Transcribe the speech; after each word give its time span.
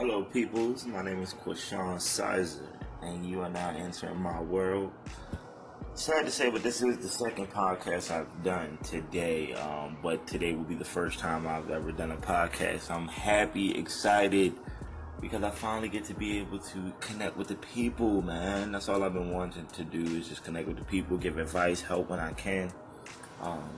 Hello, 0.00 0.24
peoples. 0.24 0.86
My 0.86 1.02
name 1.02 1.20
is 1.20 1.34
Quashawn 1.34 2.00
Sizer, 2.00 2.66
and 3.02 3.26
you 3.26 3.42
are 3.42 3.50
now 3.50 3.68
entering 3.76 4.16
my 4.16 4.40
world. 4.40 4.92
Sad 5.92 6.24
to 6.24 6.32
say, 6.32 6.48
but 6.48 6.62
this 6.62 6.80
is 6.80 6.96
the 6.96 7.08
second 7.08 7.50
podcast 7.50 8.10
I've 8.10 8.42
done 8.42 8.78
today. 8.82 9.52
Um, 9.52 9.98
but 10.02 10.26
today 10.26 10.54
will 10.54 10.64
be 10.64 10.74
the 10.74 10.86
first 10.86 11.18
time 11.18 11.46
I've 11.46 11.68
ever 11.68 11.92
done 11.92 12.12
a 12.12 12.16
podcast. 12.16 12.90
I'm 12.90 13.08
happy, 13.08 13.72
excited, 13.72 14.54
because 15.20 15.42
I 15.42 15.50
finally 15.50 15.90
get 15.90 16.04
to 16.04 16.14
be 16.14 16.38
able 16.38 16.60
to 16.60 16.94
connect 17.00 17.36
with 17.36 17.48
the 17.48 17.56
people, 17.56 18.22
man. 18.22 18.72
That's 18.72 18.88
all 18.88 19.04
I've 19.04 19.12
been 19.12 19.30
wanting 19.30 19.66
to 19.66 19.84
do 19.84 20.00
is 20.16 20.26
just 20.26 20.44
connect 20.44 20.66
with 20.66 20.78
the 20.78 20.84
people, 20.84 21.18
give 21.18 21.36
advice, 21.36 21.82
help 21.82 22.08
when 22.08 22.20
I 22.20 22.32
can. 22.32 22.72
Um, 23.42 23.68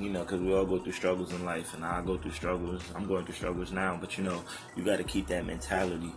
you 0.00 0.10
know, 0.10 0.20
because 0.20 0.40
we 0.40 0.52
all 0.52 0.64
go 0.64 0.78
through 0.78 0.92
struggles 0.92 1.32
in 1.32 1.44
life, 1.44 1.74
and 1.74 1.84
I 1.84 2.02
go 2.02 2.16
through 2.16 2.32
struggles. 2.32 2.82
I'm 2.94 3.06
going 3.06 3.24
through 3.24 3.34
struggles 3.34 3.72
now, 3.72 3.96
but 4.00 4.18
you 4.18 4.24
know, 4.24 4.42
you 4.76 4.84
got 4.84 4.96
to 4.96 5.04
keep 5.04 5.26
that 5.28 5.46
mentality 5.46 6.12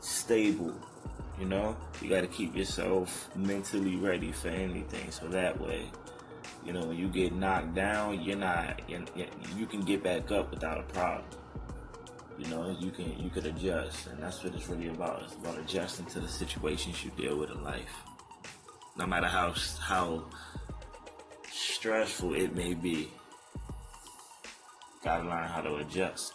stable. 0.00 0.74
You 1.38 1.46
know, 1.46 1.76
you 2.02 2.08
got 2.08 2.22
to 2.22 2.26
keep 2.26 2.54
yourself 2.56 3.30
mentally 3.36 3.96
ready 3.96 4.32
for 4.32 4.48
anything, 4.48 5.10
so 5.10 5.28
that 5.28 5.60
way, 5.60 5.86
you 6.66 6.72
know, 6.72 6.84
when 6.84 6.96
you 6.96 7.08
get 7.08 7.32
knocked 7.32 7.74
down, 7.74 8.20
you're 8.20 8.36
not, 8.36 8.80
you're, 8.88 9.02
you 9.56 9.66
can 9.66 9.82
get 9.82 10.02
back 10.02 10.30
up 10.32 10.50
without 10.50 10.78
a 10.78 10.82
problem. 10.82 11.24
You 12.38 12.46
know, 12.48 12.76
you 12.78 12.90
can 12.90 13.18
you 13.18 13.30
could 13.30 13.46
adjust, 13.46 14.06
and 14.08 14.22
that's 14.22 14.44
what 14.44 14.54
it's 14.54 14.68
really 14.68 14.88
about. 14.88 15.22
It's 15.24 15.34
about 15.34 15.58
adjusting 15.58 16.06
to 16.06 16.20
the 16.20 16.28
situations 16.28 17.04
you 17.04 17.10
deal 17.16 17.36
with 17.36 17.50
in 17.50 17.64
life, 17.64 18.02
no 18.96 19.06
matter 19.06 19.26
how 19.26 19.54
how 19.80 20.24
stressful 21.78 22.34
it 22.34 22.56
may 22.56 22.74
be. 22.74 23.08
Gotta 25.04 25.28
learn 25.28 25.44
how 25.44 25.60
to 25.60 25.76
adjust. 25.76 26.32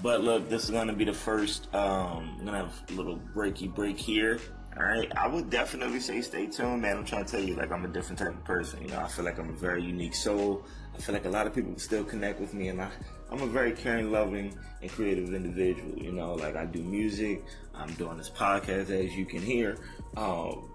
But 0.00 0.22
look, 0.22 0.48
this 0.48 0.64
is 0.64 0.70
gonna 0.70 0.92
be 0.92 1.04
the 1.04 1.12
first. 1.12 1.66
Um, 1.74 2.36
I'm 2.38 2.44
gonna 2.44 2.58
have 2.58 2.82
a 2.90 2.92
little 2.92 3.18
breaky 3.34 3.72
break 3.72 3.98
here. 3.98 4.38
All 4.76 4.84
right, 4.84 5.10
I 5.16 5.26
would 5.26 5.50
definitely 5.50 6.00
say 6.00 6.22
stay 6.22 6.46
tuned, 6.46 6.82
man. 6.82 6.98
I'm 6.98 7.04
trying 7.04 7.24
to 7.24 7.30
tell 7.32 7.42
you, 7.42 7.56
like 7.56 7.72
I'm 7.72 7.84
a 7.84 7.88
different 7.88 8.20
type 8.20 8.28
of 8.28 8.44
person. 8.44 8.80
You 8.82 8.88
know, 8.88 9.00
I 9.00 9.08
feel 9.08 9.24
like 9.24 9.38
I'm 9.38 9.50
a 9.50 9.58
very 9.58 9.82
unique 9.82 10.14
soul. 10.14 10.64
I 10.94 11.00
feel 11.00 11.14
like 11.14 11.24
a 11.24 11.30
lot 11.30 11.48
of 11.48 11.54
people 11.54 11.76
still 11.78 12.04
connect 12.04 12.40
with 12.40 12.54
me, 12.54 12.68
and 12.68 12.80
I, 12.80 12.90
I'm 13.30 13.42
a 13.42 13.46
very 13.46 13.72
caring, 13.72 14.12
loving, 14.12 14.56
and 14.80 14.90
creative 14.90 15.34
individual. 15.34 15.98
You 15.98 16.12
know, 16.12 16.34
like 16.34 16.54
I 16.54 16.64
do 16.64 16.82
music. 16.82 17.44
I'm 17.74 17.92
doing 17.94 18.18
this 18.18 18.30
podcast, 18.30 18.88
as 18.90 19.14
you 19.16 19.26
can 19.26 19.42
hear, 19.42 19.78
um, 20.16 20.70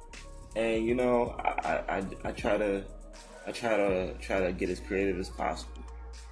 and 0.57 0.85
you 0.85 0.95
know, 0.95 1.35
I, 1.39 1.97
I, 1.97 2.03
I 2.25 2.31
try 2.33 2.57
to 2.57 2.83
I 3.45 3.51
try 3.51 3.77
to 3.77 4.13
try 4.19 4.39
to 4.39 4.51
get 4.51 4.69
as 4.69 4.79
creative 4.79 5.19
as 5.19 5.29
possible, 5.29 5.83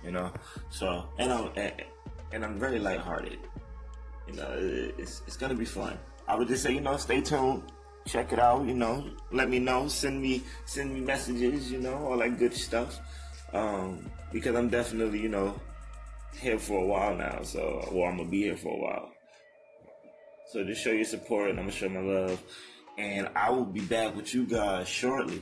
you 0.03 0.11
know. 0.11 0.31
So 0.69 1.07
and 1.17 1.31
I'm 1.31 1.49
and, 2.31 2.43
I'm 2.43 2.59
very 2.59 2.79
lighthearted. 2.79 3.39
You 4.27 4.33
know, 4.33 4.47
it's 4.97 5.21
it's 5.27 5.37
gonna 5.37 5.55
be 5.55 5.65
fun. 5.65 5.97
I 6.27 6.35
would 6.35 6.47
just 6.47 6.63
say, 6.63 6.73
you 6.73 6.81
know, 6.81 6.97
stay 6.97 7.21
tuned, 7.21 7.63
check 8.05 8.33
it 8.33 8.39
out. 8.39 8.65
You 8.65 8.73
know, 8.73 9.05
let 9.31 9.49
me 9.49 9.59
know, 9.59 9.87
send 9.87 10.21
me 10.21 10.43
send 10.65 10.93
me 10.93 10.99
messages. 10.99 11.71
You 11.71 11.79
know, 11.79 11.95
all 11.95 12.17
that 12.17 12.37
good 12.37 12.53
stuff. 12.53 12.99
Um, 13.53 14.11
because 14.33 14.55
I'm 14.55 14.69
definitely, 14.69 15.21
you 15.21 15.29
know, 15.29 15.57
here 16.37 16.59
for 16.59 16.81
a 16.81 16.85
while 16.85 17.15
now. 17.15 17.39
So, 17.43 17.87
well, 17.91 18.09
I'm 18.09 18.17
gonna 18.17 18.29
be 18.29 18.43
here 18.43 18.57
for 18.57 18.73
a 18.75 18.81
while. 18.81 19.11
So 20.51 20.63
just 20.63 20.83
show 20.83 20.91
your 20.91 21.05
support, 21.05 21.49
and 21.49 21.59
I'm 21.59 21.65
gonna 21.65 21.77
show 21.77 21.89
my 21.89 22.01
love. 22.01 22.41
And 22.97 23.29
I 23.35 23.49
will 23.49 23.65
be 23.65 23.81
back 23.81 24.15
with 24.15 24.33
you 24.33 24.45
guys 24.45 24.87
shortly. 24.87 25.41